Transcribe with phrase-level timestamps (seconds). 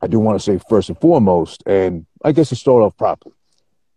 [0.00, 3.34] I do want to say first and foremost, and I guess to start off properly,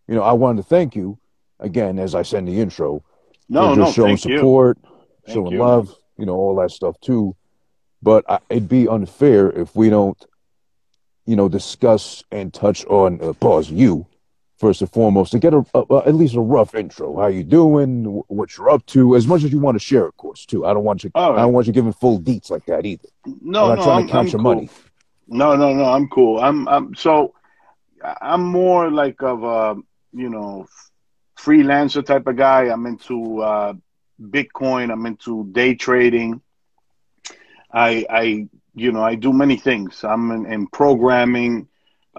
[0.07, 1.19] you know, I wanted to thank you
[1.59, 3.03] again, as I send the intro,
[3.49, 4.17] no, no, showing you.
[4.17, 4.77] support,
[5.25, 5.59] Thank showing you.
[5.59, 7.35] love, you know, all that stuff too.
[8.01, 10.17] But I, it'd be unfair if we don't,
[11.27, 14.07] you know, discuss and touch on uh, pause you
[14.57, 17.19] first and foremost to get a, a, a- at least a rough intro.
[17.19, 18.05] How you doing?
[18.05, 19.15] wh- What you're up to?
[19.15, 20.65] As much as you want to share, of course, too.
[20.65, 21.11] I don't want you.
[21.13, 23.07] All I don't want you giving full deets like that either.
[23.41, 24.55] No, I'm not no, trying I'm, to count I'm your cool.
[24.55, 24.69] money.
[25.31, 26.39] No, no, no, I'm cool.
[26.39, 27.33] I'm, I'm so
[28.21, 29.75] I'm more like of a
[30.13, 30.67] you know
[31.39, 32.63] freelancer type of guy.
[32.69, 33.73] I'm into uh,
[34.21, 34.91] Bitcoin.
[34.91, 36.41] I'm into day trading.
[37.73, 40.03] I, I, you know, I do many things.
[40.03, 41.67] I'm in, in programming,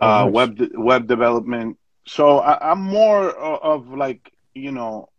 [0.01, 0.33] uh, Oh, nice.
[0.33, 1.79] web de- web development.
[2.07, 5.11] So I, I'm more of, of like you know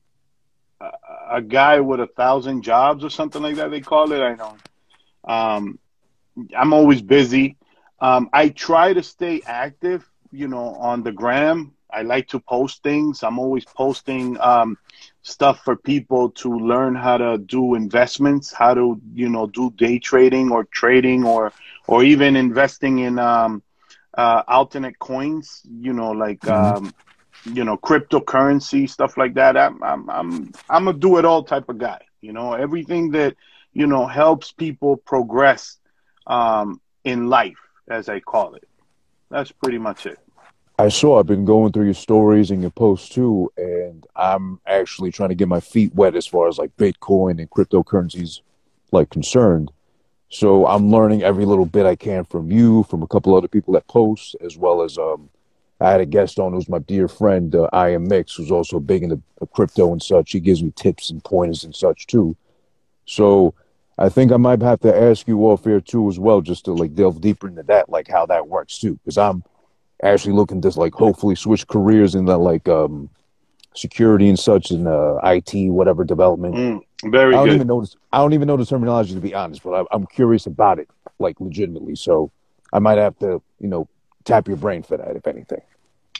[0.81, 0.91] a,
[1.33, 3.71] a guy with a thousand jobs or something like that.
[3.71, 4.21] They call it.
[4.21, 4.57] I know.
[5.25, 5.79] Um,
[6.57, 7.57] I'm always busy.
[8.03, 11.73] Um, I try to stay active, you know, on the gram.
[11.91, 13.23] I like to post things.
[13.23, 14.77] I'm always posting um,
[15.23, 19.99] stuff for people to learn how to do investments, how to, you know, do day
[19.99, 21.53] trading or trading or
[21.87, 23.63] or even investing in um,
[24.17, 26.73] uh, alternate coins, you know, like Mhm.
[26.73, 26.93] um,
[27.45, 29.57] you know, cryptocurrency stuff like that.
[29.57, 32.01] I'm I'm I'm I'm a do it all type of guy.
[32.21, 33.35] You know, everything that
[33.73, 35.79] you know helps people progress
[36.27, 38.67] um, in life, as I call it.
[39.29, 40.19] That's pretty much it.
[40.79, 41.19] I saw.
[41.19, 45.35] I've been going through your stories and your posts too, and I'm actually trying to
[45.35, 48.41] get my feet wet as far as like Bitcoin and cryptocurrencies
[48.91, 49.71] like concerned.
[50.29, 53.75] So I'm learning every little bit I can from you, from a couple other people
[53.75, 55.29] that post, as well as um,
[55.79, 58.79] I had a guest on who's my dear friend uh, I am Mix, who's also
[58.79, 59.21] big into
[59.53, 60.31] crypto and such.
[60.31, 62.35] He gives me tips and pointers and such too.
[63.05, 63.53] So
[63.97, 66.73] I think I might have to ask you off air too as well, just to
[66.73, 69.43] like delve deeper into that, like how that works too, because I'm
[70.01, 73.09] actually looking to like hopefully switch careers in the like um
[73.75, 76.55] security and such and uh, IT whatever development.
[76.55, 77.55] Mm, very I don't good.
[77.55, 80.05] even know this, I don't even know the terminology to be honest, but I, I'm
[80.07, 80.89] curious about it
[81.19, 81.95] like legitimately.
[81.95, 82.31] So
[82.71, 83.87] I might have to you know
[84.25, 85.61] tap your brain for that if anything.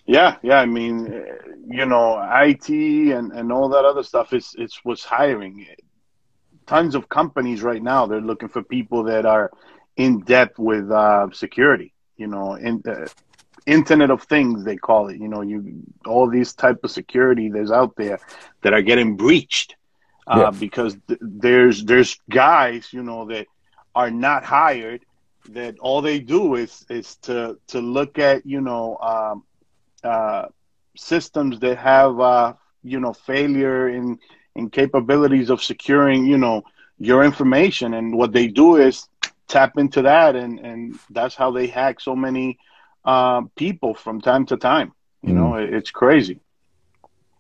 [0.06, 0.60] Yeah, yeah.
[0.60, 1.22] I mean, eh,
[1.66, 5.66] you know, IT and, and all that other stuff is it's what's hiring.
[6.68, 9.52] Tons of companies right now they're looking for people that are
[9.98, 11.94] in depth with uh, security.
[12.18, 13.08] You know, in uh,
[13.66, 15.18] Internet of Things they call it.
[15.20, 18.20] You know, you all these type of security there's out there
[18.64, 19.76] that are getting breached
[20.28, 20.52] uh, Yeah.
[20.52, 23.48] because th- there's there's guys you know that
[23.96, 25.04] are not hired
[25.48, 29.44] that all they do is is to to look at you know um,
[30.04, 30.46] uh,
[30.96, 32.54] systems that have uh,
[32.84, 34.18] you know failure in
[34.56, 36.64] in capabilities of securing you know
[37.00, 37.94] your information.
[37.94, 39.08] And what they do is
[39.48, 42.58] tap into that and and that's how they hack so many
[43.06, 46.40] uh, people from time to time you know it, it's crazy.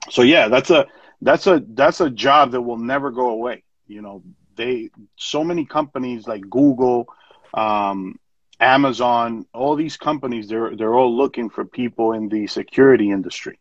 [0.09, 0.87] So yeah that's a
[1.21, 4.23] that's a that's a job that will never go away you know.
[4.55, 7.07] They so many companies like google
[7.53, 8.19] um,
[8.59, 13.59] Amazon, all these companies, they're they're all looking for people in the security industry.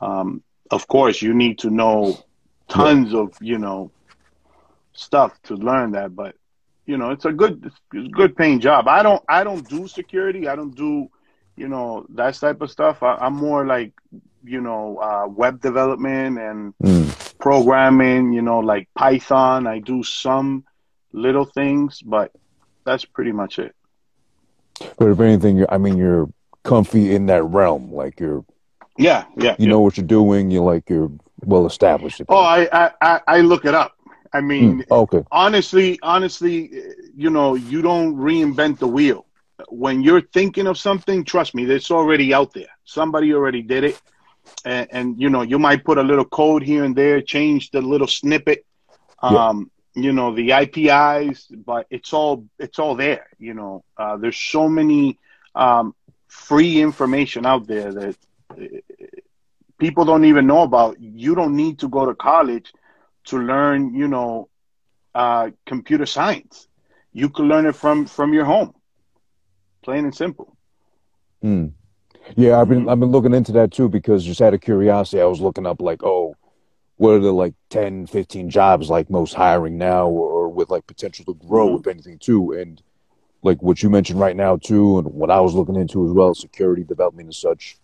[0.00, 2.18] Um, of course, you need to know
[2.68, 3.92] tons of you know
[4.92, 6.34] stuff to learn that, but
[6.86, 8.88] you know it's a good it's a good paying job.
[8.88, 10.48] I don't I don't do security.
[10.48, 11.08] I don't do
[11.56, 13.02] you know that type of stuff.
[13.02, 13.92] I, I'm more like
[14.44, 17.14] you know uh, web development and Mm.
[17.38, 18.32] programming.
[18.32, 19.66] You know like Python.
[19.66, 20.64] I do some
[21.12, 22.30] little things, but
[22.84, 23.74] that's pretty much it.
[24.98, 26.28] But if anything, you're, I mean, you're
[26.64, 27.92] comfy in that realm.
[27.92, 28.44] Like you're,
[28.98, 29.56] Yeah, yeah.
[29.58, 29.70] you yeah.
[29.70, 30.50] know what you're doing.
[30.50, 31.10] You're like you're
[31.46, 32.20] well established.
[32.28, 33.92] Oh, I, I, I, look it up.
[34.32, 35.22] I mean, Mm, okay.
[35.30, 36.70] honestly, honestly,
[37.16, 39.24] you know, you don't reinvent the wheel.
[39.68, 42.72] When you're thinking of something, trust me, it's already out there.
[42.84, 44.00] Somebody already did it,
[44.64, 47.80] and, and you know, you might put a little code here and there, change the
[47.80, 48.64] little snippet,
[49.22, 49.48] Yeah.
[49.48, 53.28] um, you know, the APIs, but it's all it's all there.
[53.38, 55.18] You know, uh, there's so many
[55.54, 55.94] um,
[56.28, 58.16] free information out there that
[59.78, 61.00] people don't even know about.
[61.00, 62.72] You don't need to go to college
[63.26, 64.48] to learn, you know,
[65.14, 66.68] uh, computer science.
[67.12, 68.74] You can learn it from from your home,
[69.82, 70.56] plain and simple.
[71.42, 71.72] Mm.
[72.36, 72.88] Yeah, I've been.
[72.88, 75.80] I've been looking into that too because just out of curiosity, I was looking up
[75.80, 76.34] like, oh,
[76.96, 81.24] what are the like 10, 15 jobs like most hiring now or, with like potential
[81.26, 81.80] to grow Mhm.
[81.80, 82.52] if anything too.
[82.52, 82.82] And
[83.42, 86.34] like what you mentioned right now too, and what I was looking into as well,
[86.34, 87.78] security development and such.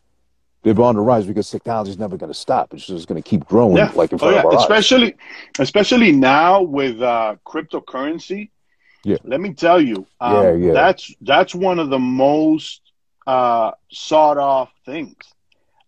[0.62, 2.72] They're on the rise because technology is never going to stop.
[2.74, 3.92] It's just going to keep growing Yeah.
[3.94, 4.62] like in Oh front yeah, of our eyes.
[4.62, 5.14] especially
[5.58, 8.50] especially now with uh, cryptocurrency.
[9.04, 9.18] Yeah.
[9.24, 10.72] Let me tell you, um, Yeah, yeah.
[10.72, 12.82] that's that's one of the most
[13.26, 15.16] uh, sought off things.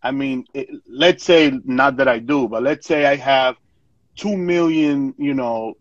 [0.02, 3.56] I mean, it, let's say not that I do, but let's say I have
[4.16, 5.74] two million, you know,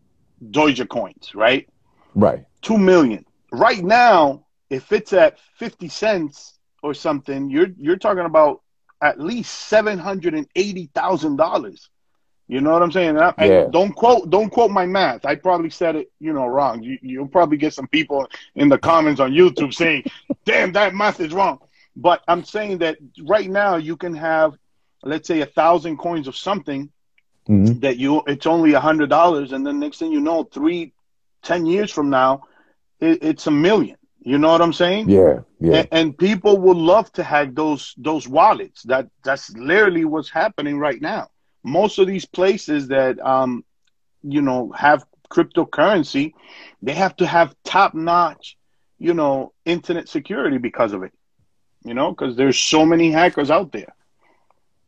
[0.51, 1.67] Doge coins, right?
[2.15, 2.45] Right.
[2.61, 3.25] Two million.
[3.51, 8.62] Right now, if it's at fifty cents or something, you're you're talking about
[9.03, 11.89] at least seven hundred and eighty thousand dollars.
[12.47, 13.09] You know what I'm saying?
[13.11, 13.69] And I, Yeah.
[13.69, 15.25] don't quote don't quote my math.
[15.25, 16.83] I probably said it, you know, wrong.
[16.83, 20.03] You, you'll probably get some people in the comments on YouTube saying,
[20.45, 21.59] "Damn, that math is wrong."
[21.95, 24.53] But I'm saying that right now you can have,
[25.03, 26.91] let's say, a thousand coins of something
[27.47, 30.93] hmm that you it's only a hundred dollars, and then next thing you know, three,
[31.43, 32.43] ten years from now,
[32.99, 33.97] it, it's a million.
[34.23, 35.09] You know what I'm saying?
[35.09, 35.39] Yeah.
[35.59, 35.79] Yeah.
[35.79, 38.83] And, and people would love to have those those wallets.
[38.83, 41.29] That that's literally what's happening right now.
[41.63, 43.63] Most of these places that um,
[44.21, 46.33] you know have cryptocurrency,
[46.81, 48.57] they have to have top notch,
[48.99, 51.11] you know, internet security because of it.
[51.83, 53.93] You know, because there's so many hackers out there.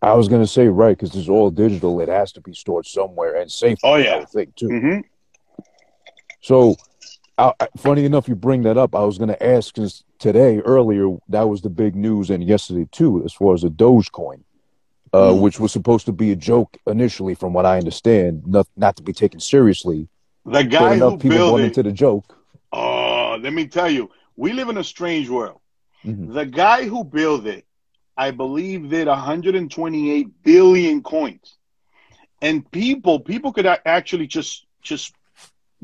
[0.01, 1.99] I was gonna say right because it's all digital.
[1.99, 3.79] It has to be stored somewhere and safe.
[3.83, 4.19] Oh, yeah.
[4.19, 4.67] would think too.
[4.67, 4.99] hmm
[6.41, 6.75] So,
[7.37, 8.95] I, funny enough, you bring that up.
[8.95, 9.75] I was going to ask
[10.19, 14.41] today, earlier, that was the big news, and yesterday too, as far as the Dogecoin,
[15.13, 15.41] uh, Mm.
[15.41, 19.03] which was supposed to be a joke initially, from what I understand, not not to
[19.03, 20.07] be taken seriously.
[20.45, 21.65] The guy who enough people built bought it.
[21.65, 22.37] into the joke.
[22.71, 25.59] Oh, let me tell you, we live in a strange world.
[26.05, 26.33] Mhm.
[26.33, 27.65] The guy who built it,
[28.15, 31.57] I believe, did 128 billion coins,
[32.41, 35.13] and people people could actually just just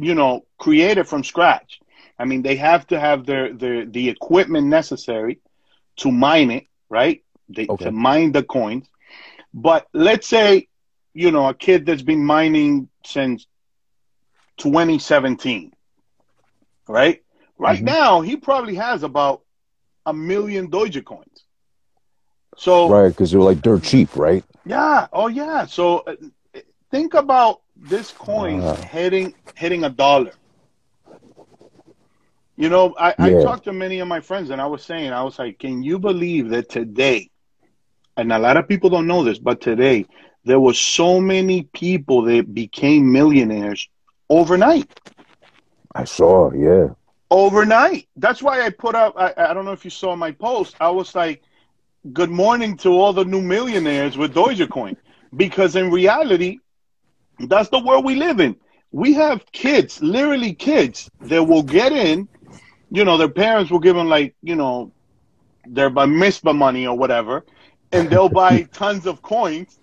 [0.01, 1.79] you know create it from scratch.
[2.19, 5.39] I mean, they have to have their their the equipment necessary
[5.97, 7.23] to mine it, right?
[7.49, 7.85] They, Okay.
[7.85, 8.87] To mine the coins.
[9.53, 10.67] But let's say,
[11.13, 13.47] you know, a kid that's been mining since
[14.57, 15.71] 2017,
[16.87, 17.21] right?
[17.57, 17.85] Right Mhm.
[17.85, 19.41] now, he probably has about
[20.05, 21.45] a million Doge coins.
[22.57, 24.43] So, Right, because they're like dirt cheap, right?
[24.65, 25.65] yeah, oh yeah.
[25.65, 26.15] So, uh,
[26.91, 29.51] think about this coin hitting uh-huh.
[29.55, 30.31] hitting a dollar.
[32.55, 35.23] You know, I, I talked to many of my friends, and I was saying, I
[35.23, 37.31] was like, can you believe that today,
[38.17, 40.05] and a lot of people don't know this, but today
[40.43, 43.89] there were so many people that became millionaires
[44.29, 44.99] overnight.
[45.95, 46.89] I saw, yeah.
[47.31, 48.07] Overnight.
[48.15, 49.15] That's why I put up.
[49.17, 50.75] I, I don't know if you saw my post.
[50.79, 51.41] I was like,
[52.13, 54.97] "Good morning to all the new millionaires with Dogecoin,"
[55.35, 56.59] because in reality,
[57.49, 58.55] that's the world we live in.
[58.91, 62.27] We have kids, literally kids, that will get in.
[62.89, 64.93] You know, their parents will give them like, you know,
[65.65, 67.45] their bar mitzvah money or whatever,
[67.91, 69.79] and they'll buy tons of coins,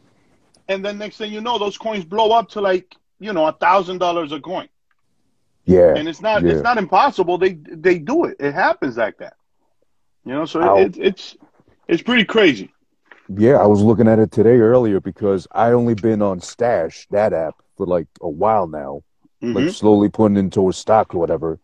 [0.69, 3.53] and then next thing you know, those coins blow up to like, you know, a
[3.53, 4.69] thousand dollars a coin
[5.65, 5.95] Yeah.
[5.95, 6.51] and it's not yeah.
[6.51, 7.39] it's not impossible.
[7.39, 8.37] They they do it.
[8.41, 9.35] It happens like that.
[10.25, 11.37] You know, so it, it's
[11.89, 12.73] it's pretty crazy.
[13.29, 17.33] Yeah, I was looking at it today earlier because I only been on Stash, that
[17.33, 19.03] app, for like a while now.
[19.41, 19.73] like Mhm.
[19.73, 21.61] slowly putting into a stock or whatever.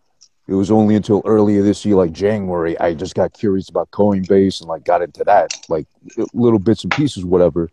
[0.47, 4.61] It was only until earlier this year, like January, I just got curious about Coinbase
[4.61, 5.87] and like got into that, like
[6.33, 7.69] little bits and pieces, whatever.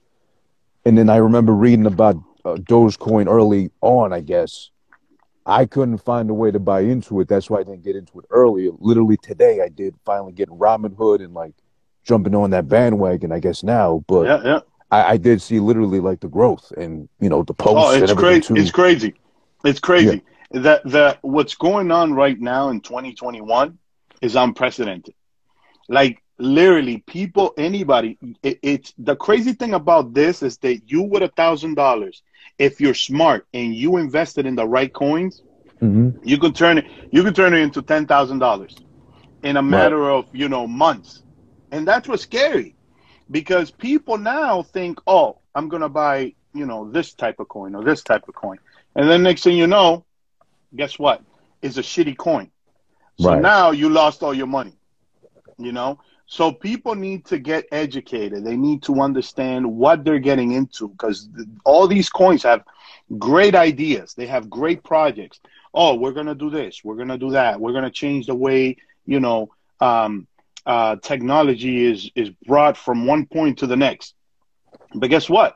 [0.85, 4.71] And then I remember reading about uh, Dogecoin early on, I guess.
[5.45, 7.27] I couldn't find a way to buy into it.
[7.27, 8.71] That's why I didn't get into it earlier.
[8.79, 11.53] Literally today, I did finally get Robinhood and like
[12.03, 14.03] jumping on that bandwagon, I guess now.
[14.07, 14.59] But Yeah, yeah.
[14.91, 18.13] I, I did see literally like the growth and, you know, the posts Oh, it's
[18.13, 18.53] crazy.
[18.55, 19.13] It's crazy.
[19.63, 20.23] It's crazy.
[20.51, 23.77] That the what's going on right now in 2021
[24.21, 25.13] is unprecedented.
[25.87, 28.17] Like literally, people, anybody.
[28.43, 32.21] It, it's the crazy thing about this is that you with a thousand dollars,
[32.59, 35.41] if you're smart and you invested in the right coins,
[35.81, 36.13] Mhm.
[36.23, 38.75] you can turn it you can turn it into ten thousand dollars
[39.43, 41.23] in a matter of you know months
[41.71, 42.75] and that's what's scary
[43.31, 47.83] because people now think oh i'm gonna buy you know this type of coin or
[47.83, 48.57] this type of coin.
[48.95, 50.05] And then next thing you know
[50.75, 51.23] guess what?
[51.61, 52.51] It's a shitty coin.
[53.15, 53.41] So Right.
[53.41, 54.73] now you lost all your money
[55.57, 55.99] you know?
[56.25, 58.45] So people need to get educated.
[58.45, 61.29] They need to understand what they're getting into because
[61.65, 62.63] all these coins have
[63.17, 64.13] great ideas.
[64.13, 65.39] They have great projects.
[65.73, 66.83] Oh we're going to do this.
[66.83, 67.59] We're going to do that.
[67.59, 69.51] We're going to change the way you know
[69.81, 70.27] um,
[70.65, 74.15] uh, technology is is brought from one point to the next
[74.95, 75.55] but guess what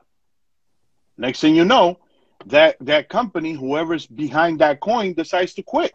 [1.17, 1.97] next thing you know
[2.45, 5.93] that that company whoever's behind that coin decides to quit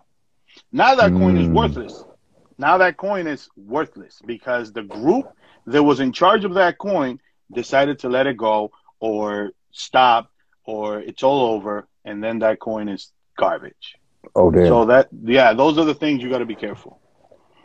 [0.73, 1.52] now that coin is Mm.
[1.52, 2.05] worthless
[2.59, 5.26] now that coin is worthless because the group
[5.67, 7.19] that was in charge of that coin
[7.52, 10.31] decided to let it go or stop
[10.64, 13.97] or it's all over and then that coin is garbage
[14.35, 14.62] Oh damn.
[14.69, 17.00] So that yeah, those are the things you got to be careful.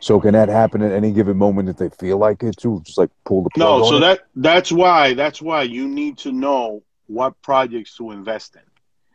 [0.06, 2.80] So can that happen at any given moment if they feel like it too?
[2.84, 4.00] Just like pull the plug No, so it?
[4.00, 8.66] that that's why that's why you need to know what projects to invest in,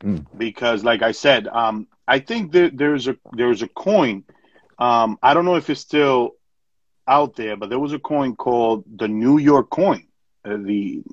[0.10, 0.26] Mm.
[0.38, 4.26] because like I said, um, I think that there's a there's a coin.
[4.80, 6.32] Um, I don't know if it's still
[7.08, 10.04] out there, but there was a coin called the New York coin.
[10.44, 11.04] Uh, the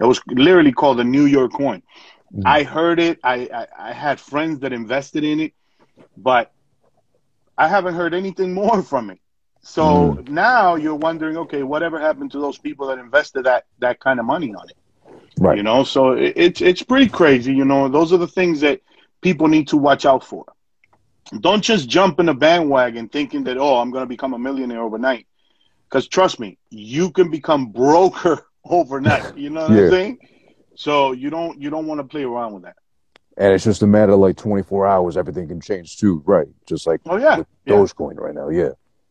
[0.00, 1.82] it was literally called the New York coin.
[2.34, 2.42] Mhm.
[2.44, 3.18] I heard it.
[3.24, 5.52] I, I I had friends that invested in it,
[6.18, 6.52] but
[7.58, 9.20] I haven't heard anything more from it.
[9.62, 10.26] So Mm.
[10.26, 14.26] now you're wondering, okay, whatever happened to those people that invested that that kind of
[14.26, 14.76] money on it?
[15.40, 15.58] right.
[15.58, 17.54] You know, so it, it's it's pretty crazy.
[17.54, 18.80] You know, those are the things that
[19.22, 20.46] people need to watch out for.
[21.40, 24.82] Don't just jump in a bandwagon thinking that oh, I'm going to become a millionaire
[24.82, 25.26] overnight.
[25.88, 29.28] Because trust me, you can become broker overnight.
[29.34, 29.78] You know what Yeah.
[29.78, 30.18] I'm saying?
[30.76, 32.76] So you don't you don't want to play around with that.
[33.38, 36.48] And it's just a matter of like 24 hours, everything can change too, right?
[36.66, 37.74] Just like Oh yeah, with yeah.
[37.74, 38.70] Dogecoin right now, yeah.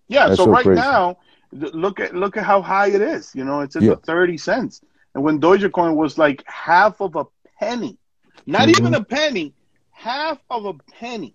[0.10, 0.82] Yeah, That's so, so right crazy.
[0.82, 1.18] now,
[1.54, 3.34] look at look at how high it is.
[3.34, 3.92] You know, it's at Yeah.
[3.92, 4.82] the thirty cents,
[5.16, 7.26] and when Dogecoin was like half of a
[7.60, 7.98] penny,
[8.46, 8.78] not Mhm.
[8.78, 9.54] even a penny,
[9.92, 11.34] half of a penny.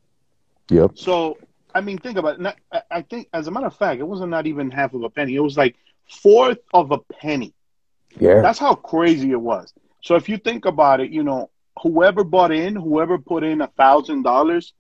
[0.68, 0.92] Yep.
[0.94, 1.38] So
[1.74, 2.40] I mean, think about it.
[2.40, 5.02] Not, I- I think, as a matter of fact, it wasn't not even half of
[5.02, 5.34] a penny.
[5.34, 5.74] It was like
[6.06, 7.54] fourth of a penny.
[8.20, 8.42] Yeah.
[8.42, 9.72] That's how crazy it was.
[10.02, 11.48] So if you think about it, you know,
[11.80, 14.72] whoever bought in, whoever put in a thousand dollars,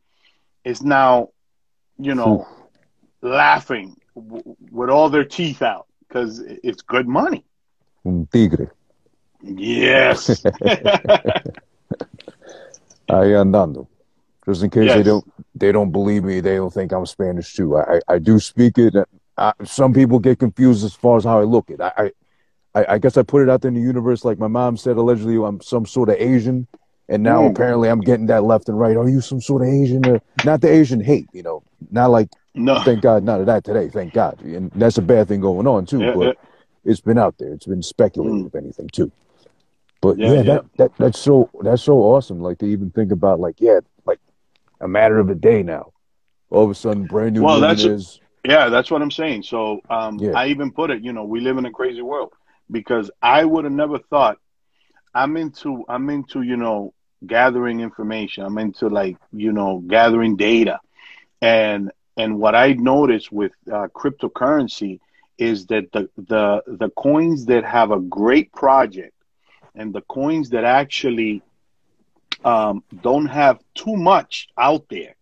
[0.64, 1.28] is now,
[1.98, 2.46] you know,
[3.20, 7.44] laughing w- with all their teeth out because it's good money.
[8.04, 8.70] Un tigre.
[9.42, 10.42] Yes.
[13.08, 13.88] Ahí andando.
[14.46, 17.76] Just in case they don't they don't believe me, they don't think I'm Spanish too.
[17.76, 18.94] I I, I do speak it.
[19.36, 21.80] I, some people get confused as far as how I look it.
[21.80, 22.12] I,
[22.74, 24.96] I I guess I put it out there in the universe like my mom said
[24.96, 26.66] allegedly I'm some sort of Asian,
[27.12, 27.50] and now Mm.
[27.50, 28.96] apparently I'm getting that left and right.
[28.96, 30.04] Are you some sort of Asian?
[30.06, 31.62] Or, not the Asian hate, you know.
[31.90, 32.80] Not like no.
[32.80, 33.88] thank God none of that today.
[33.88, 36.00] Thank God, and that's a bad thing going on too.
[36.00, 36.32] Yeah, but yeah.
[36.90, 37.52] it's been out there.
[37.52, 38.46] It's been speculated, Mm.
[38.46, 39.12] if anything, too.
[40.00, 42.40] But Yeah, yeah, that, that that's so that's so awesome.
[42.40, 44.20] Like to even think about like yeah, like
[44.80, 45.92] a matter of a day now.
[46.50, 48.20] All of a sudden, brand new Well, that's- millionaires.
[48.44, 49.44] Yeah, that's what I'm saying.
[49.44, 50.18] So um.
[50.34, 52.32] I even put it, you know, we live in a crazy world
[52.70, 54.38] because I would have never thought
[55.14, 56.92] I'm into I'm into, you know,
[57.26, 58.44] gathering information.
[58.44, 60.80] I'm into like, you know, gathering data.
[61.40, 65.00] And and what I noticed with uh, cryptocurrency
[65.38, 69.14] is that the the the coins that have a great project
[69.74, 71.42] and the coins that actually
[72.44, 75.14] um, don't have too much out there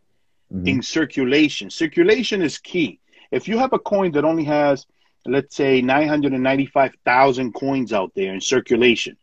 [0.53, 0.67] Mhm.
[0.67, 1.71] in circulation.
[1.71, 2.99] Circulation is key.
[3.31, 4.87] If you have a coin that only has,
[5.27, 9.17] let's say, 995,000 coins out there in circulation,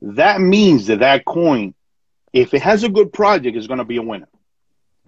[0.00, 1.74] that means that that coin,
[2.32, 4.28] if it has a good project, it's going to be a winner.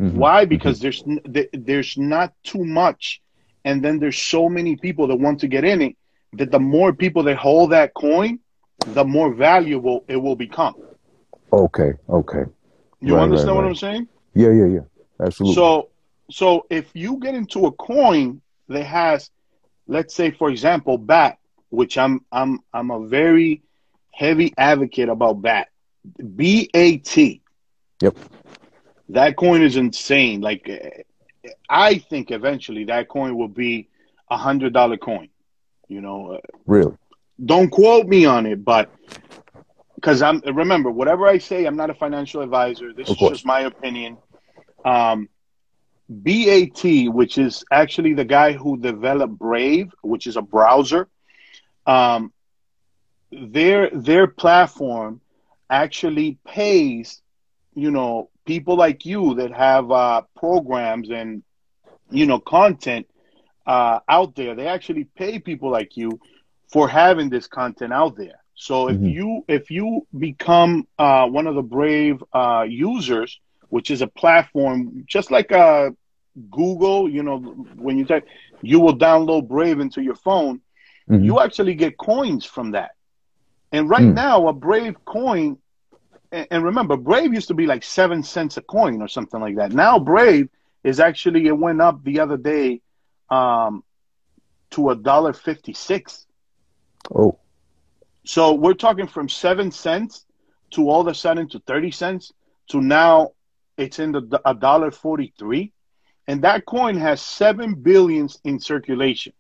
[0.01, 0.15] Mhm.
[0.15, 0.45] Why?
[0.45, 3.21] Because there's n- th- there's not too much,
[3.65, 5.97] and then there's so many people that want to get in it
[6.35, 8.39] that the more people that hold that coin,
[8.87, 10.75] the more valuable it will become.
[11.53, 12.45] Okay, okay.
[13.01, 13.69] You Right, understand right, what right.
[13.71, 14.09] I'm saying?
[14.35, 14.81] Yeah, yeah, yeah.
[15.21, 15.55] Absolutely.
[15.55, 15.89] So,
[16.31, 19.31] so if you get into a coin that has,
[19.87, 21.39] let's say, for example, BAT,
[21.71, 23.63] which I'm I'm I'm a very
[24.13, 25.69] heavy advocate about BAT,
[26.37, 27.43] B A T.
[28.03, 28.17] Yep.
[29.11, 30.41] That coin is insane.
[30.41, 30.69] Like,
[31.69, 33.89] I think eventually that coin will be
[34.31, 35.29] a hundred dollar coin.
[35.89, 36.97] You know, really.
[37.45, 38.91] don't quote me on it, but
[39.95, 42.93] because I'm remember whatever I say, I'm not a financial advisor.
[42.93, 43.33] This Of is course.
[43.33, 44.19] just my opinion.
[44.85, 45.29] Um,
[46.09, 51.09] BAT, which is actually the guy who developed Brave, which is a browser,
[51.87, 52.33] um,
[53.31, 55.21] their their platform
[55.71, 57.23] actually pays,
[57.75, 61.43] you know, people like you that have uh, programs and
[62.11, 63.07] you know content
[63.67, 64.55] uh, out there.
[64.55, 66.21] They actually pay people like you
[66.73, 68.41] for having this content out there.
[68.55, 69.07] So if Mhm.
[69.07, 75.05] you if you become uh, one of the Brave uh, users, which is a platform
[75.07, 75.91] just like uh,
[76.51, 77.39] Google, you know,
[77.77, 78.25] when you type,
[78.63, 80.61] you will download Brave into your phone.
[81.09, 81.31] Mhm.
[81.31, 82.91] You actually get coins from that.
[83.73, 84.15] And right Mm.
[84.15, 85.59] now, a Brave coin,
[86.33, 89.73] and, remember, Brave used to be like seven cents a coin or something like that.
[89.73, 90.49] Now Brave
[90.85, 92.81] is actually it went up the other day
[93.31, 93.83] um,
[94.71, 96.27] to a dollar fifty six.
[97.15, 97.39] Oh,
[98.25, 100.25] So we're talking from seven cents
[100.73, 102.33] to all of a sudden to thirty cents
[102.69, 103.31] to now
[103.77, 105.73] it's in the a dollar forty three,
[106.27, 109.33] and that coin has seven billions in circulation.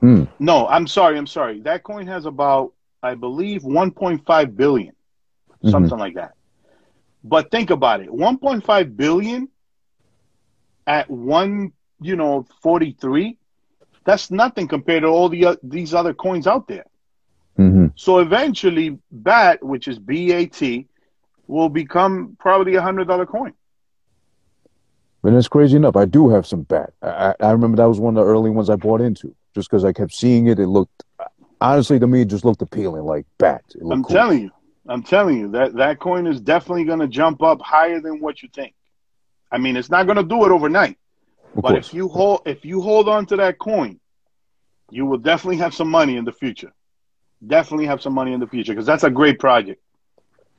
[0.00, 0.24] Hmm.
[0.38, 1.60] No, I'm sorry, I'm sorry.
[1.60, 4.94] That coin has about I believe one point five billion,
[5.64, 5.70] Mhm.
[5.70, 6.32] something like that.
[7.22, 9.48] But think about it: 1.5 billion
[10.86, 13.38] at one, you know, 43.
[14.04, 16.84] That's nothing compared to all the uh, these other coins out there.
[17.56, 20.86] hmm So eventually, BAT, which is BAT,
[21.46, 23.52] will become probably a hundred dollar coin.
[25.22, 25.96] And it's crazy enough.
[25.96, 26.92] I do have some bat.
[27.02, 29.84] I I remember that was one of the early ones I bought into, just because
[29.84, 30.58] I kept seeing it.
[30.58, 31.04] It looked,
[31.60, 33.62] honestly, to me, it just looked appealing, like bat.
[33.90, 34.14] I'm cool.
[34.16, 34.50] telling you,
[34.88, 38.42] I'm telling you that that coin is definitely going to jump up higher than what
[38.42, 38.74] you think.
[39.52, 40.96] I mean, it's not going to do it overnight,
[41.56, 41.88] Of but course.
[41.88, 44.00] if you hold if you hold on to that coin,
[44.90, 46.72] you will definitely have some money in the future.
[47.46, 49.80] Definitely have some money in the future because that's a great project.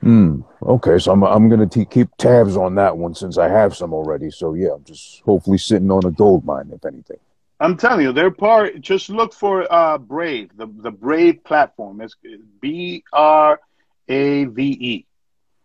[0.00, 0.40] Hmm.
[0.62, 3.92] Okay, so I'm I'm gonna t- keep tabs on that one since I have some
[3.94, 4.30] already.
[4.30, 7.18] So yeah, I'm just hopefully sitting on a gold mine, if anything.
[7.62, 8.80] I'm telling you, they're part.
[8.80, 12.00] Just look for uh, Brave, the the Brave platform.
[12.00, 12.16] It's
[12.60, 13.60] B R
[14.08, 15.06] A V E.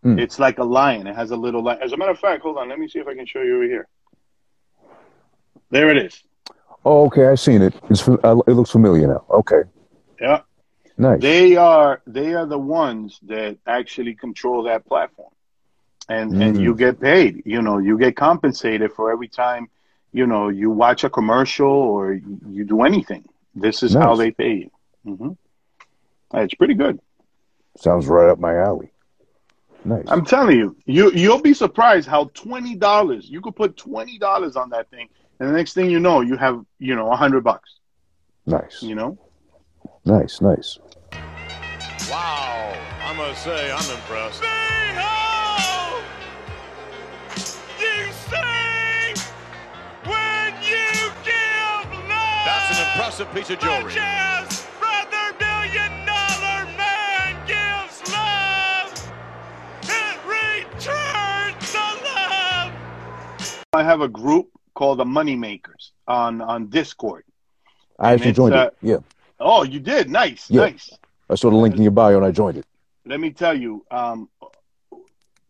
[0.04, 0.20] Hmm.
[0.20, 1.08] It's like a lion.
[1.08, 1.80] It has a little lion.
[1.82, 2.70] As a matter of fact, hold on.
[2.70, 3.88] Let me see if I can show you over here.
[5.72, 6.24] There it is.
[6.86, 7.74] Oh, okay, I've seen it.
[7.90, 9.26] It's uh, it looks familiar now.
[9.32, 9.64] Okay,
[10.22, 10.42] Yeah,
[10.98, 11.22] nice.
[11.22, 15.32] they are they are the ones that actually control that platform,
[16.10, 16.62] and and Mm.
[16.64, 17.44] you get paid.
[17.46, 19.70] You know, you get compensated for every time.
[20.14, 23.26] You know, you watch a commercial or you you do anything.
[23.56, 24.72] This is how they pay you.
[25.16, 25.32] hmm
[26.34, 27.00] It's pretty good.
[27.78, 28.92] Sounds right up my alley.
[29.86, 30.06] Nice.
[30.08, 34.56] I'm telling you, you you'll be surprised how twenty dollars you could put twenty dollars
[34.56, 35.08] on that thing,
[35.40, 37.80] and the next thing you know, you have you know a hundred bucks.
[38.46, 38.82] nice.
[38.82, 39.18] You know,
[40.06, 40.42] Nice.
[40.42, 40.80] Nice.
[42.10, 42.74] Wow,
[43.04, 44.42] I must say, I'm impressed.
[53.18, 53.94] That's an piece of jewelry.
[54.80, 59.12] brother million dollar man gives love.
[59.82, 62.72] It returns the love.
[63.74, 67.24] I have a group called the Money Makers on on Discord.
[67.98, 68.78] I actually joined uh, it.
[68.88, 68.98] Yeah,
[69.40, 70.66] Oh, you did nice, Yeah.
[70.66, 70.92] nice.
[71.28, 72.66] I saw the link in your bio and I joined it.
[73.04, 74.30] Let me tell you, um,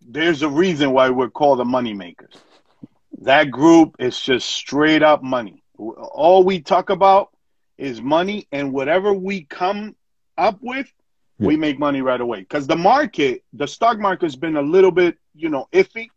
[0.08, 2.36] there's a reason why we're called the Money Makers.
[3.23, 5.63] That group is just straight up money.
[5.77, 7.32] All we talk about
[7.77, 9.95] is money, and whatever we come
[10.37, 10.91] up with,
[11.39, 12.39] we make money right away.
[12.39, 16.09] Because the market, the stock market, has been a little bit, you know, iffy.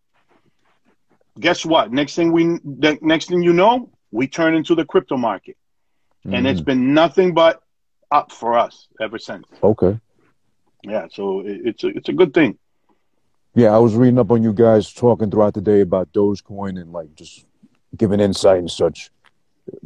[1.39, 1.93] Guess what?
[1.93, 5.57] Next thing we, the next thing you know, we turn into the crypto market,
[6.25, 6.67] and it's mm.
[6.67, 7.63] been nothing but
[8.11, 9.47] up for us ever since.
[9.63, 9.99] okay.
[10.83, 12.59] Yeah, so it, it's a, it's a good thing.
[13.55, 16.93] Yeah, I was reading up on you guys talking throughout the day about Dogecoin and
[16.93, 17.45] like just
[17.97, 19.11] giving insight and such.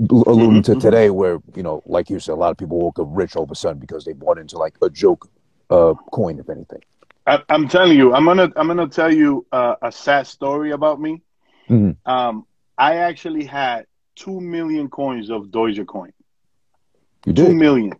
[0.08, 0.80] Alluding to Mhm.
[0.80, 3.44] today, where you know, like you said, a lot of people woke up rich all
[3.44, 5.28] of a sudden because they bought into like a joke
[5.70, 6.80] uh, coin, if anything.
[7.26, 11.00] I, I'm telling you, I'm gonna I'm gonna tell you uh, a sad story about
[11.00, 11.22] me.
[11.68, 11.96] Mhm.
[12.06, 16.12] Um, I actually had two million coins of Dogecoin.
[17.26, 17.56] You Two did.
[17.56, 17.92] million,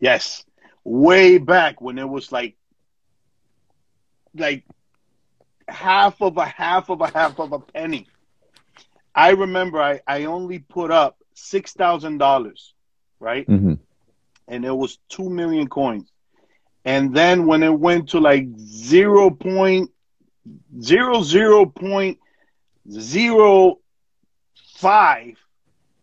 [0.00, 0.44] yes,
[0.84, 2.56] way back when it was like
[4.34, 4.64] like
[5.68, 8.06] half of a half of a half of a penny.
[9.14, 12.74] I remember I, I only put up six thousand dollars,
[13.20, 13.48] right?
[13.48, 13.74] hmm
[14.48, 16.10] and it was two million coins.
[16.84, 19.90] And then when it went to like zero point
[20.80, 22.18] zero zero point
[22.90, 23.78] zero
[24.74, 25.36] five,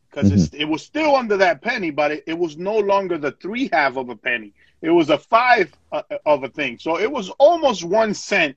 [0.10, 3.70] because it was still under that penny, but it, it was no longer the three
[3.72, 4.54] half of a penny.
[4.82, 6.78] It was a five uh, of a thing.
[6.80, 8.56] So it was almost one cent,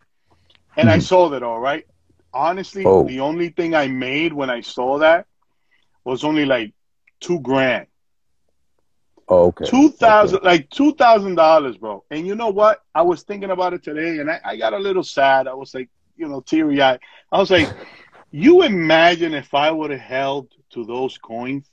[0.76, 1.00] and I Mhm.
[1.00, 1.84] sold it all right.
[2.32, 3.04] Honestly, Oh.
[3.04, 5.26] the only thing I made when I saw that
[6.04, 6.72] was only like
[7.20, 7.86] two grand.
[9.28, 9.64] Oh, okay.
[9.64, 12.04] Two thousand, like two thousand dollars, bro.
[12.10, 12.80] And you know what?
[12.94, 15.46] I was thinking about it today, and I, I got a little sad.
[15.46, 17.00] I was like, you know, teary eyed.
[17.30, 17.72] I was like,
[18.30, 21.70] you imagine if I would have held to those coins?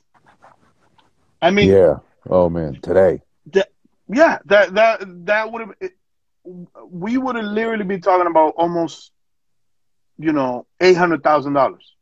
[1.42, 1.98] I mean, Yeah.
[2.30, 3.22] Oh man, today.
[4.08, 5.74] yeah, that that that would have.
[6.90, 9.12] We would have literally been talking about almost,
[10.20, 11.96] you know, eight hundred thousand dollars.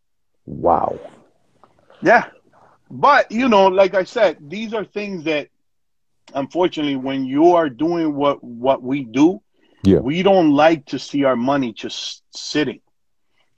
[0.45, 0.99] Wow.
[2.01, 2.25] Yeah.
[2.89, 5.49] But, you know, like I said, these are things that
[6.34, 9.41] unfortunately when you are doing what what we do,
[9.84, 9.99] Yeah.
[9.99, 12.82] we don't like to see our money just sitting.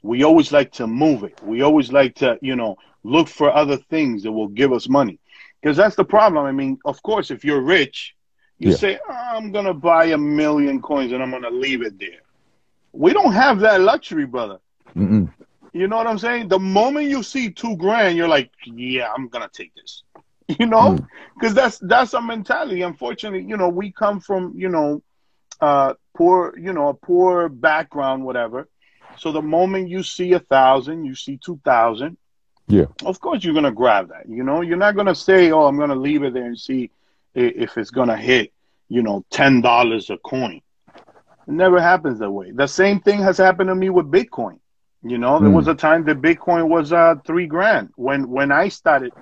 [0.03, 1.39] We always like to move it.
[1.43, 5.19] We always like to, you know, look for other things that will give us money.
[5.61, 6.45] Because that's the problem.
[6.45, 8.15] I mean, of course, if you're rich,
[8.59, 8.75] you Yeah.
[8.77, 11.99] say, oh, I'm going to buy a million coins and I'm going to leave it
[11.99, 12.21] there.
[12.93, 14.59] We don't have that luxury, brother.
[14.95, 15.31] Mm-mm.
[15.73, 16.47] You know what I'm saying?
[16.49, 20.03] The moment you see two grand, you're like, yeah, I'm gonna take this.
[20.59, 21.07] You know, Mm.
[21.35, 22.81] because that's that's our mentality.
[22.81, 25.01] Unfortunately, you know, we come from you know,
[25.61, 28.67] uh, poor, you know, a poor background, whatever,
[29.17, 32.17] So the moment you see a thousand, you see two thousand.
[32.67, 32.85] Yeah.
[33.05, 34.27] Of course, you're gonna grab that.
[34.29, 36.89] You know, you're not gonna say, "Oh, I'm gonna leave it there and see
[37.35, 38.51] if it's gonna hit."
[38.89, 40.61] You know, ten dollars a coin.
[41.49, 42.51] It never happens that way.
[42.51, 44.59] The same thing has happened to me with Bitcoin.
[45.03, 45.55] You know, there Mm.
[45.55, 49.13] was a time that Bitcoin was uh three grand when when I started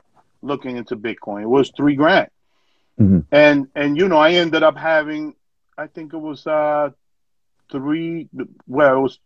[0.44, 1.44] looking into Bitcoin.
[1.44, 2.30] It was three grand,
[3.00, 3.26] Mhm.
[3.32, 5.36] and and you know I ended up having
[5.78, 6.90] I think it was uh
[7.72, 8.30] three
[8.68, 9.20] well it was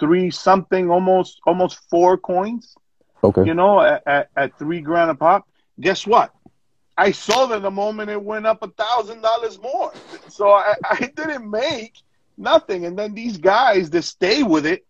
[0.00, 2.74] three something almost almost four coins.
[3.22, 3.44] Okay.
[3.44, 5.46] You know at, at, at three grand a pop.
[5.80, 6.32] Guess what?
[6.96, 9.92] I saw that the moment it went up a thousand dollars more.
[10.28, 11.94] So I, I didn't make
[12.40, 12.86] nothing.
[12.86, 14.84] And then these guys that stay with it,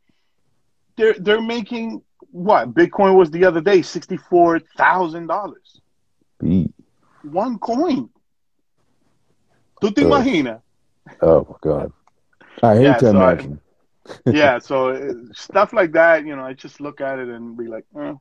[0.96, 2.74] they're they're making what?
[2.74, 5.80] Bitcoin was the other day, sixty four thousand dollars.
[7.22, 8.10] One coin.
[9.80, 10.62] ¿Tú te Uh, imaginas?
[11.22, 11.92] Oh my god.
[12.62, 13.48] I hate Yeah, to so I-
[14.30, 17.66] yeah, so uh, stuff like that, you know, I just look at it and be
[17.66, 18.14] like, eh,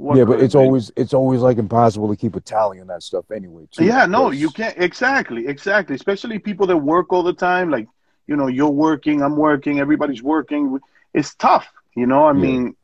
[0.00, 0.62] what yeah, but it's been?
[0.64, 3.68] always it's always like impossible to keep a tally on that stuff anyway.
[3.70, 5.94] Too, Yeah, no, you can't exactly, exactly.
[5.94, 7.70] Especially people that work all the time.
[7.70, 7.86] Like,
[8.26, 10.78] you know, you're working, I'm working, everybody's working.
[11.12, 12.24] It's tough, you know.
[12.24, 12.40] I Yeah.
[12.46, 12.76] mean,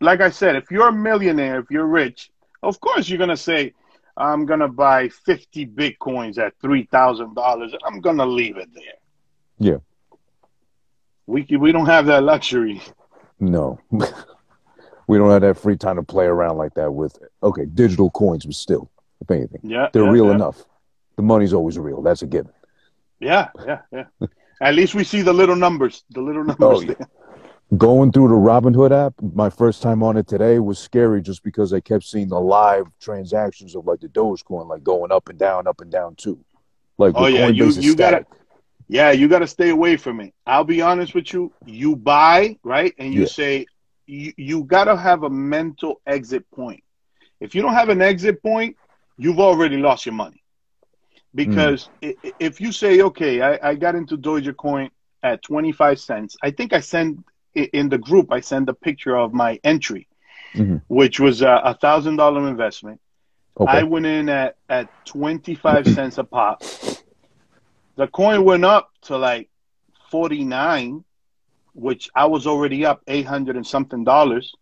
[0.00, 2.30] like I said, if you're a millionaire, if you're rich,
[2.62, 3.74] of course you're gonna say,
[4.16, 7.72] I'm gonna buy 50 bitcoins at three thousand dollars.
[7.72, 8.98] And I'm gonna leave it there.
[9.58, 9.78] Yeah.
[11.26, 12.80] We we don't have that luxury.
[13.40, 13.80] No.
[15.06, 18.44] we don't have that free time to play around like that with okay, digital coins,
[18.44, 19.60] but still, if anything.
[19.62, 20.34] Yeah, They're yeah, real yeah.
[20.34, 20.64] enough.
[21.16, 22.02] The money's always real.
[22.02, 22.52] That's a given.
[23.20, 24.04] Yeah, yeah, yeah.
[24.60, 26.04] At least we see the little numbers.
[26.10, 26.60] The little oh, numbers.
[26.60, 27.76] Oh, yeah.
[27.76, 31.72] Going through the Robinhood app, my first time on it today was scary just because
[31.72, 35.66] I kept seeing the live transactions of like the Dogecoin, like going up and down,
[35.66, 36.38] up and down too.
[36.98, 38.26] Like Oh, yeah, you- you gotta-.
[38.88, 40.34] Yeah, you got to stay away from it.
[40.46, 41.50] I'll be honest with you.
[41.64, 42.94] You buy, right?
[42.98, 43.26] And you Yeah.
[43.26, 43.66] say,
[44.06, 46.82] you, you got to have a mental exit point.
[47.40, 48.76] If you don't have an exit point,
[49.16, 50.42] you've already lost your money.
[51.34, 54.90] Because i if you say, okay, I, I got into Dogecoin
[55.22, 57.24] at 25 cents, I think I send
[57.56, 60.08] i- in the group, I send a picture of my entry,
[60.54, 60.82] Mhm.
[60.88, 63.00] which was a a thousand dollar investment.
[63.58, 63.78] Okay.
[63.78, 66.60] I went in at, at 25 cents a pop.
[67.96, 69.48] The coin went up to like
[70.10, 71.04] 49,
[71.74, 74.54] which I was already up 800 and something dollars.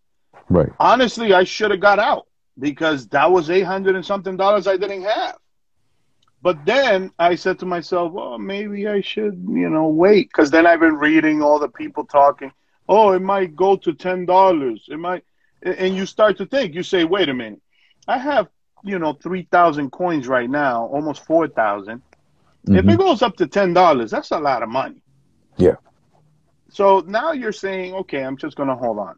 [0.49, 0.69] right.
[0.79, 2.27] Honestly, I should have got out
[2.59, 5.37] because that was 800 and something dollars I didn't have.
[6.41, 10.29] But then I said to myself, well, maybe I should, you know, wait.
[10.29, 12.51] Because then I've been reading all the people talking.
[12.89, 14.87] Oh, it might go to $10.
[14.89, 15.23] It might.
[15.63, 17.61] And you start to think, you say, wait a minute.
[18.07, 18.47] I have,
[18.83, 22.01] you know, 3,000 coins right now, almost 4,000.
[22.71, 22.93] If Mhm.
[22.93, 25.01] it goes up to ten dollars, that's a lot of money.
[25.57, 25.75] Yeah.
[26.71, 29.15] So now you're saying, okay, I'm just gonna hold on.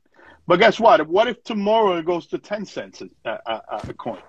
[0.47, 1.07] But guess what?
[1.07, 4.19] What if tomorrow it goes to ten cents a, a, a, coin?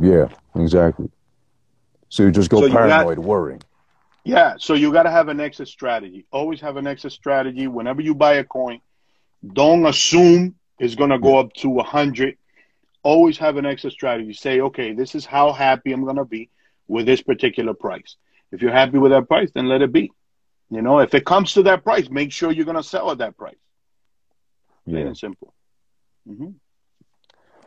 [0.00, 1.10] Yeah, exactly.
[2.08, 3.62] So you just go So you got- paranoid, worrying.
[4.24, 4.54] Yeah.
[4.58, 6.26] So you got to have an exit strategy.
[6.30, 7.66] Always have an exit strategy.
[7.66, 8.80] Whenever you buy a coin,
[9.52, 12.36] don't assume it's gonna go up to a hundred.
[13.02, 14.32] Always have an exit strategy.
[14.32, 16.48] Say, okay, this is how happy I'm gonna be
[16.86, 18.14] with this particular price.
[18.52, 20.12] If you're happy with that price, then let it be.
[20.72, 23.36] You know, if it comes to that price, make sure you're gonna sell at that
[23.36, 23.56] price.
[24.86, 25.06] Plain Yeah.
[25.08, 25.52] and simple.
[26.26, 26.48] Mm-hmm.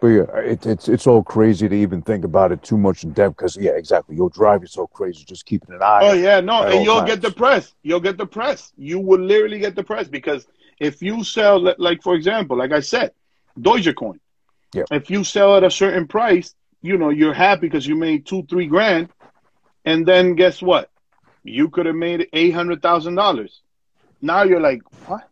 [0.02, 3.12] But yeah, it, it's it's all crazy to even think about it too much in
[3.14, 4.16] depth because yeah, exactly.
[4.16, 6.00] You'll drive you so crazy just keeping an eye.
[6.02, 7.12] Oh yeah, no, and you'll times.
[7.12, 7.76] get depressed.
[7.84, 8.74] You'll get depressed.
[8.76, 10.48] You will literally get depressed because
[10.80, 13.12] if you sell, like for example, like I said,
[13.60, 14.20] Dogecoin.
[14.74, 14.84] Yeah.
[14.92, 18.44] If you sell at a certain price, you know you're happy because you made two,
[18.50, 19.10] three grand,
[19.86, 20.90] and then guess what?
[21.46, 23.62] You could have made eight hundred thousand dollars.
[24.22, 25.30] Now you're like, what?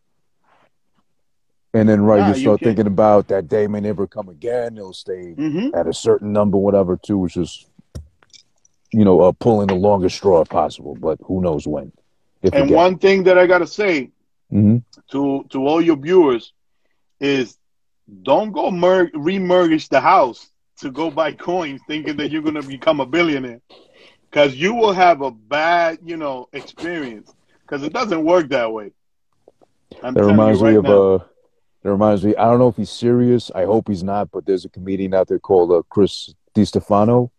[1.74, 4.30] And then right, Nah, you you start can't- thinking about that day may never come
[4.30, 4.78] again.
[4.78, 5.76] It'll stay Mm-hmm.
[5.76, 6.98] at a certain number, whatever.
[6.98, 7.66] Too, which is
[8.92, 11.92] you know uh, pulling the longest straw possible, but who knows when?
[12.54, 14.12] And one thing that I gotta say
[14.52, 14.84] Mhm.
[15.12, 16.54] to to all your viewers
[17.20, 17.58] is
[18.22, 20.48] don't go mer- remortgage the house
[20.82, 23.62] to go buy coins thinking that you're going to become a billionaire
[24.34, 28.92] because you will have a bad you know experience because it doesn't work that way
[30.04, 30.90] I'm That reminds you me of now.
[30.90, 31.20] uh
[31.84, 32.36] that reminds me.
[32.38, 33.52] I don't know if he's serious.
[33.54, 34.32] I hope he's not.
[34.32, 37.30] But there's a comedian out there called uh, Chris DiStefano.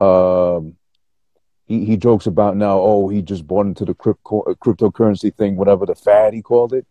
[0.00, 0.74] Um,
[1.66, 2.78] he he jokes about now.
[2.80, 6.72] Oh, he just bought into the crypto uh, cryptocurrency thing, whatever the fad he called
[6.72, 6.86] it.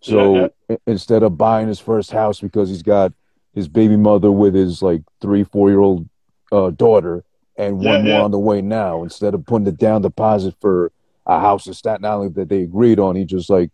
[0.00, 3.12] So Yeah, instead of buying his first house because he's got
[3.52, 6.08] his baby mother with his like three four year old
[6.50, 7.24] uh, daughter
[7.58, 8.22] and Yeah, one more yeah.
[8.22, 10.92] on the way now, instead of putting the down deposit for
[11.26, 13.70] a house in Staten Island that they agreed on, he just like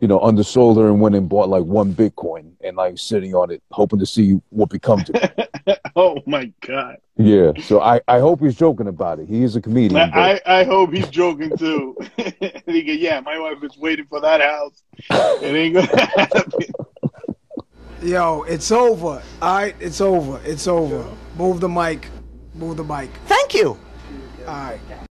[0.00, 3.50] you know, undersold her and went and bought like one Bitcoin and like sitting on
[3.50, 5.80] it, hoping to see what becomes of it.
[5.96, 6.98] oh my god!
[7.16, 9.28] Yeah, so I, I hope he's joking about it.
[9.28, 10.08] He is a comedian.
[10.12, 11.96] but- I, I hope he's joking too.
[12.16, 14.84] he go, yeah, my wife is waiting for that house.
[15.42, 16.52] It ain't gonna happen.
[18.00, 19.20] Yo, it's over.
[19.42, 20.40] All right, it's over.
[20.44, 21.04] It's over.
[21.36, 22.08] Move the mic.
[22.58, 23.10] Move the mic.
[23.26, 23.78] Thank you.
[24.46, 25.07] All right.